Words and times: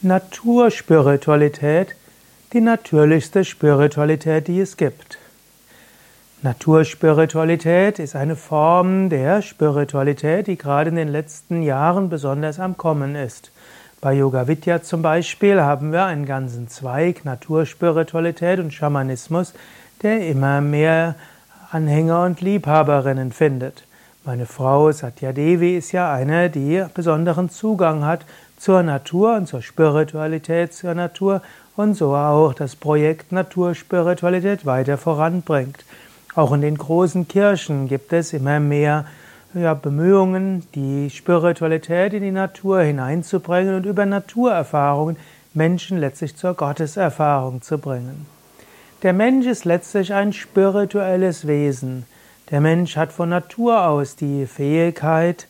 Naturspiritualität, 0.00 1.96
die 2.52 2.60
natürlichste 2.60 3.44
Spiritualität, 3.44 4.46
die 4.46 4.60
es 4.60 4.76
gibt. 4.76 5.18
Naturspiritualität 6.40 7.98
ist 7.98 8.14
eine 8.14 8.36
Form 8.36 9.08
der 9.08 9.42
Spiritualität, 9.42 10.46
die 10.46 10.56
gerade 10.56 10.90
in 10.90 10.94
den 10.94 11.08
letzten 11.08 11.62
Jahren 11.62 12.10
besonders 12.10 12.60
am 12.60 12.76
Kommen 12.76 13.16
ist. 13.16 13.50
Bei 14.00 14.12
Yoga 14.12 14.46
Vidya 14.46 14.82
zum 14.82 15.02
Beispiel 15.02 15.60
haben 15.60 15.90
wir 15.90 16.04
einen 16.04 16.26
ganzen 16.26 16.68
Zweig 16.68 17.24
Naturspiritualität 17.24 18.60
und 18.60 18.72
Schamanismus, 18.72 19.52
der 20.02 20.24
immer 20.28 20.60
mehr 20.60 21.16
Anhänger 21.72 22.22
und 22.22 22.40
Liebhaberinnen 22.40 23.32
findet. 23.32 23.87
Meine 24.24 24.46
Frau 24.46 24.90
Satya 24.92 25.32
Devi 25.32 25.76
ist 25.76 25.92
ja 25.92 26.12
eine, 26.12 26.50
die 26.50 26.84
besonderen 26.92 27.50
Zugang 27.50 28.04
hat 28.04 28.26
zur 28.58 28.82
Natur 28.82 29.36
und 29.36 29.46
zur 29.46 29.62
Spiritualität 29.62 30.74
zur 30.74 30.94
Natur 30.94 31.40
und 31.76 31.94
so 31.94 32.14
auch 32.14 32.52
das 32.52 32.74
Projekt 32.74 33.30
Naturspiritualität 33.30 34.66
weiter 34.66 34.98
voranbringt. 34.98 35.84
Auch 36.34 36.52
in 36.52 36.60
den 36.60 36.76
großen 36.76 37.28
Kirchen 37.28 37.88
gibt 37.88 38.12
es 38.12 38.32
immer 38.32 38.60
mehr 38.60 39.06
ja, 39.54 39.74
Bemühungen, 39.74 40.66
die 40.74 41.08
Spiritualität 41.10 42.12
in 42.12 42.22
die 42.22 42.32
Natur 42.32 42.82
hineinzubringen 42.82 43.76
und 43.76 43.86
über 43.86 44.04
Naturerfahrungen 44.04 45.16
Menschen 45.54 45.98
letztlich 45.98 46.36
zur 46.36 46.54
Gotteserfahrung 46.54 47.62
zu 47.62 47.78
bringen. 47.78 48.26
Der 49.02 49.12
Mensch 49.12 49.46
ist 49.46 49.64
letztlich 49.64 50.12
ein 50.12 50.32
spirituelles 50.32 51.46
Wesen. 51.46 52.04
Der 52.50 52.60
Mensch 52.62 52.96
hat 52.96 53.12
von 53.12 53.28
Natur 53.28 53.86
aus 53.86 54.16
die 54.16 54.46
Fähigkeit, 54.46 55.46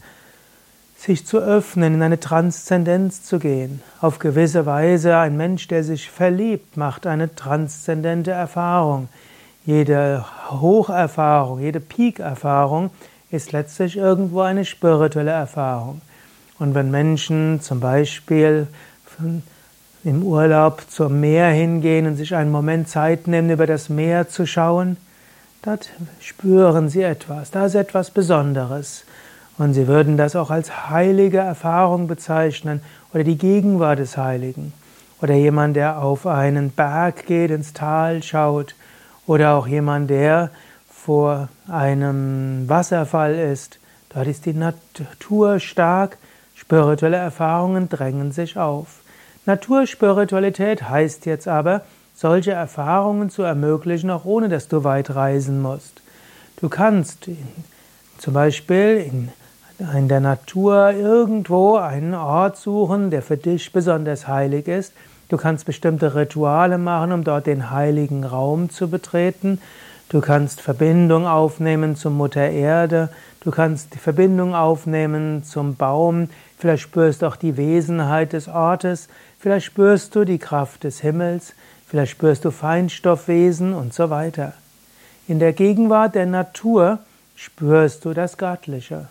sich 0.96 1.24
zu 1.24 1.38
öffnen, 1.38 1.94
in 1.94 2.02
eine 2.02 2.18
Transzendenz 2.18 3.22
zu 3.22 3.38
gehen. 3.38 3.80
Auf 4.00 4.18
gewisse 4.18 4.66
Weise 4.66 5.16
ein 5.16 5.36
Mensch, 5.36 5.68
der 5.68 5.84
sich 5.84 6.10
verliebt, 6.10 6.76
macht 6.76 7.06
eine 7.06 7.32
transzendente 7.36 8.32
Erfahrung. 8.32 9.08
Jede 9.64 10.24
Hocherfahrung, 10.50 11.60
jede 11.60 11.78
Peak-Erfahrung 11.78 12.90
ist 13.30 13.52
letztlich 13.52 13.96
irgendwo 13.96 14.40
eine 14.40 14.64
spirituelle 14.64 15.30
Erfahrung. 15.30 16.00
Und 16.58 16.74
wenn 16.74 16.90
Menschen 16.90 17.60
zum 17.60 17.78
Beispiel 17.78 18.66
im 20.02 20.22
Urlaub 20.24 20.82
zum 20.88 21.20
Meer 21.20 21.50
hingehen 21.50 22.06
und 22.08 22.16
sich 22.16 22.34
einen 22.34 22.50
Moment 22.50 22.88
Zeit 22.88 23.28
nehmen, 23.28 23.50
über 23.50 23.68
das 23.68 23.88
Meer 23.88 24.28
zu 24.28 24.46
schauen, 24.46 24.96
dort 25.62 25.90
spüren 26.20 26.88
sie 26.88 27.02
etwas, 27.02 27.50
da 27.50 27.66
ist 27.66 27.74
etwas 27.74 28.10
Besonderes. 28.10 29.04
Und 29.58 29.74
sie 29.74 29.88
würden 29.88 30.16
das 30.16 30.36
auch 30.36 30.50
als 30.50 30.88
heilige 30.88 31.38
Erfahrung 31.38 32.06
bezeichnen 32.06 32.80
oder 33.12 33.24
die 33.24 33.38
Gegenwart 33.38 33.98
des 33.98 34.16
Heiligen. 34.16 34.72
Oder 35.20 35.34
jemand, 35.34 35.74
der 35.74 36.00
auf 36.00 36.26
einen 36.26 36.70
Berg 36.70 37.26
geht, 37.26 37.50
ins 37.50 37.72
Tal 37.72 38.22
schaut. 38.22 38.76
Oder 39.26 39.54
auch 39.54 39.66
jemand, 39.66 40.10
der 40.10 40.50
vor 40.88 41.48
einem 41.66 42.68
Wasserfall 42.68 43.34
ist. 43.34 43.80
Dort 44.10 44.28
ist 44.28 44.46
die 44.46 44.54
Natur 44.54 45.58
stark, 45.58 46.18
spirituelle 46.54 47.16
Erfahrungen 47.16 47.88
drängen 47.88 48.30
sich 48.30 48.56
auf. 48.56 49.00
Naturspiritualität 49.44 50.88
heißt 50.88 51.26
jetzt 51.26 51.48
aber, 51.48 51.82
solche 52.18 52.50
Erfahrungen 52.50 53.30
zu 53.30 53.42
ermöglichen, 53.42 54.10
auch 54.10 54.24
ohne 54.24 54.48
dass 54.48 54.66
du 54.66 54.82
weit 54.82 55.14
reisen 55.14 55.62
musst. 55.62 56.02
Du 56.60 56.68
kannst 56.68 57.30
zum 58.18 58.34
Beispiel 58.34 59.04
in 59.06 59.32
in 59.94 60.08
der 60.08 60.18
Natur 60.18 60.90
irgendwo 60.90 61.76
einen 61.76 62.12
Ort 62.12 62.56
suchen, 62.56 63.10
der 63.10 63.22
für 63.22 63.36
dich 63.36 63.72
besonders 63.72 64.26
heilig 64.26 64.66
ist. 64.66 64.92
Du 65.28 65.36
kannst 65.36 65.66
bestimmte 65.66 66.16
Rituale 66.16 66.78
machen, 66.78 67.12
um 67.12 67.22
dort 67.22 67.46
den 67.46 67.70
heiligen 67.70 68.24
Raum 68.24 68.70
zu 68.70 68.90
betreten. 68.90 69.60
Du 70.08 70.20
kannst 70.20 70.60
Verbindung 70.60 71.28
aufnehmen 71.28 71.94
zur 71.94 72.10
Mutter 72.10 72.50
Erde. 72.50 73.10
Du 73.40 73.52
kannst 73.52 73.94
die 73.94 73.98
Verbindung 73.98 74.56
aufnehmen 74.56 75.44
zum 75.44 75.76
Baum. 75.76 76.28
Vielleicht 76.58 76.82
spürst 76.82 77.22
du 77.22 77.26
auch 77.26 77.36
die 77.36 77.56
Wesenheit 77.56 78.32
des 78.32 78.48
Ortes. 78.48 79.06
Vielleicht 79.38 79.66
spürst 79.66 80.16
du 80.16 80.24
die 80.24 80.38
Kraft 80.38 80.82
des 80.82 81.00
Himmels. 81.00 81.54
Vielleicht 81.88 82.12
spürst 82.12 82.44
du 82.44 82.50
Feinstoffwesen 82.50 83.72
und 83.72 83.94
so 83.94 84.10
weiter. 84.10 84.52
In 85.26 85.38
der 85.38 85.54
Gegenwart 85.54 86.14
der 86.14 86.26
Natur 86.26 86.98
spürst 87.34 88.04
du 88.04 88.12
das 88.12 88.36
Göttliche. 88.36 89.08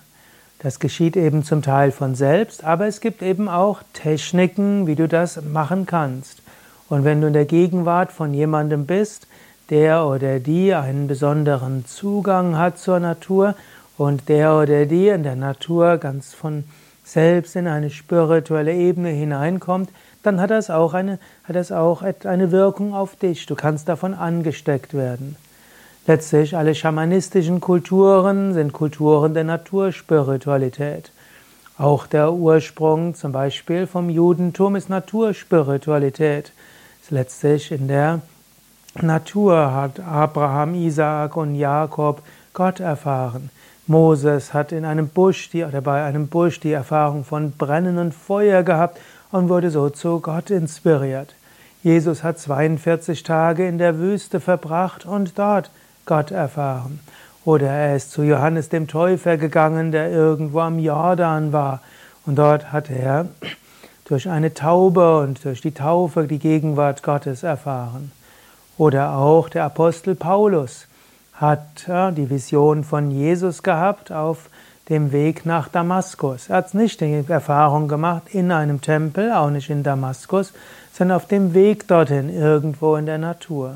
Das 0.60 0.80
geschieht 0.80 1.18
eben 1.18 1.44
zum 1.44 1.64
Teil 1.64 1.92
von 1.92 2.14
selbst, 2.14 2.64
aber 2.64 2.88
es 2.88 3.02
gibt 3.02 3.24
eben 3.24 3.50
auch 3.50 3.82
Techniken, 3.94 4.86
wie 4.86 4.96
du 4.96 5.08
das 5.08 5.42
machen 5.44 5.88
kannst. 5.88 6.42
Und 6.88 7.04
wenn 7.04 7.22
du 7.22 7.28
in 7.28 7.34
der 7.34 7.46
Gegenwart 7.46 8.12
von 8.12 8.34
jemandem 8.34 8.86
bist, 8.86 9.28
der 9.72 10.06
oder 10.06 10.40
die 10.40 10.74
einen 10.74 11.08
besonderen 11.08 11.86
Zugang 11.86 12.58
hat 12.58 12.78
zur 12.78 13.00
Natur 13.00 13.56
und 13.98 14.30
der 14.30 14.56
oder 14.56 14.86
die 14.86 15.08
in 15.08 15.24
der 15.24 15.36
Natur 15.36 15.98
ganz 15.98 16.34
von 16.34 16.64
selbst 17.08 17.56
in 17.56 17.68
eine 17.68 17.90
spirituelle 17.90 18.74
Ebene 18.74 19.10
hineinkommt, 19.10 19.90
dann 20.24 20.42
hat 20.42 20.52
das 20.52 20.70
auch 20.70 20.94
eine, 20.94 21.20
hat 21.46 21.56
das 21.56 21.72
auch 21.72 22.02
eine 22.02 22.52
Wirkung 22.52 22.94
auf 22.94 23.16
dich. 23.16 23.46
Du 23.46 23.56
kannst 23.56 23.88
davon 23.88 24.14
angesteckt 24.14 24.94
werden. 24.94 25.38
Letztlich 26.06 26.58
alle 26.58 26.76
schamanistischen 26.76 27.62
Kulturen 27.62 28.54
sind 28.54 28.74
Kulturen 28.74 29.34
der 29.34 29.46
Naturspiritualität. 29.46 31.12
Auch 31.78 32.08
der 32.08 32.34
Ursprung 32.34 33.16
zum 33.16 33.32
Beispiel 33.32 33.88
vom 33.88 34.10
Judentum 34.10 34.76
ist 34.76 34.90
Naturspiritualität. 34.90 36.52
Letztlich 37.10 37.72
in 37.72 37.88
der 37.88 38.22
Natur 39.02 39.74
hat 39.74 40.02
Abraham, 40.02 40.76
Isaak 40.76 41.38
und 41.38 41.56
Jakob 41.56 42.22
Gott 42.58 42.80
erfahren. 42.80 43.52
Moses 43.86 44.52
hat 44.52 44.72
in 44.72 44.84
einem 44.84 45.10
Busch 45.10 45.52
die, 45.52 45.64
oder 45.64 45.80
bei 45.80 46.04
einem 46.04 46.28
Busch 46.28 46.60
die 46.60 46.72
Erfahrung 46.72 47.24
von 47.24 47.52
brennendem 47.52 48.12
Feuer 48.12 48.64
gehabt 48.64 49.00
und 49.32 49.48
wurde 49.48 49.70
so 49.70 49.92
zu 49.92 50.20
Gott 50.22 50.50
inspiriert. 50.50 51.36
Jesus 51.84 52.24
hat 52.24 52.40
42 52.40 53.22
Tage 53.22 53.68
in 53.68 53.78
der 53.78 54.00
Wüste 54.00 54.40
verbracht 54.40 55.06
und 55.06 55.38
dort 55.38 55.70
Gott 56.08 56.32
erfahren. 56.32 57.00
Oder 57.46 57.68
er 57.68 57.96
ist 57.96 58.10
zu 58.10 58.24
Johannes 58.24 58.70
dem 58.70 58.88
Täufer 58.88 59.38
gegangen, 59.38 59.92
der 59.92 60.10
irgendwo 60.10 60.62
am 60.62 60.80
Jordan 60.80 61.54
war. 61.54 61.82
Und 62.26 62.40
dort 62.40 62.72
hat 62.72 62.90
er 62.90 63.28
durch 64.06 64.30
eine 64.30 64.56
Taube 64.56 65.20
und 65.20 65.46
durch 65.46 65.62
die 65.62 65.76
Taufe 65.76 66.26
die 66.26 66.40
Gegenwart 66.40 67.04
Gottes 67.04 67.44
erfahren. 67.44 68.12
Oder 68.80 69.16
auch 69.16 69.48
der 69.48 69.64
Apostel 69.64 70.16
Paulus 70.16 70.88
hat 71.40 71.88
die 71.88 72.30
Vision 72.30 72.84
von 72.84 73.12
Jesus 73.12 73.64
gehabt 73.64 74.12
auf 74.12 74.50
dem 74.90 75.12
Weg 75.12 75.46
nach 75.46 75.68
Damaskus. 75.68 76.50
Er 76.50 76.58
hat 76.58 76.74
nicht 76.74 77.02
die 77.02 77.24
Erfahrung 77.28 77.88
gemacht 77.88 78.24
in 78.34 78.52
einem 78.52 78.82
Tempel, 78.82 79.32
auch 79.32 79.50
nicht 79.50 79.70
in 79.70 79.84
Damaskus, 79.84 80.54
sondern 80.94 81.18
auf 81.18 81.28
dem 81.28 81.54
Weg 81.54 81.88
dorthin, 81.88 82.30
irgendwo 82.30 82.96
in 82.96 83.06
der 83.06 83.18
Natur. 83.18 83.76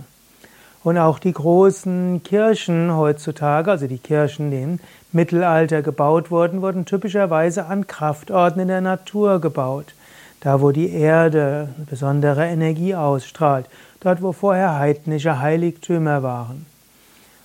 Und 0.84 0.98
auch 0.98 1.20
die 1.20 1.34
großen 1.34 2.24
Kirchen 2.24 2.96
heutzutage, 2.96 3.70
also 3.70 3.86
die 3.86 4.00
Kirchen, 4.00 4.50
die 4.50 4.62
im 4.62 4.80
Mittelalter 5.12 5.84
gebaut 5.84 6.32
wurden, 6.32 6.64
wurden 6.64 6.86
typischerweise 6.86 7.68
an 7.68 7.86
Kraftorten 7.86 8.62
in 8.62 8.70
der 8.70 8.82
Natur 8.82 9.40
gebaut. 9.40 9.94
Da, 10.40 10.62
wo 10.62 10.72
die 10.72 10.90
Erde 10.90 11.70
besondere 11.88 12.48
Energie 12.48 12.96
ausstrahlt, 12.96 13.68
dort, 14.00 14.24
wo 14.24 14.32
vorher 14.32 14.80
heidnische 14.80 15.40
Heiligtümer 15.40 16.24
waren. 16.24 16.66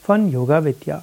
von 0.03 0.31
Yoga 0.31 0.65
Vidya. 0.65 1.03